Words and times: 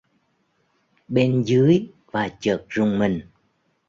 bên 1.07 1.43
dưới 1.43 1.87
và 2.11 2.29
chợt 2.39 2.65
rùng 2.69 2.99
mình 2.99 3.21